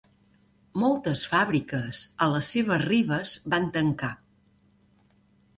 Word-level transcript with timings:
Moltes 0.83 1.25
fàbriques 1.33 2.01
a 2.27 2.29
les 2.37 2.49
seves 2.55 2.83
ribes 2.87 3.35
van 3.55 3.69
tancar. 3.77 4.11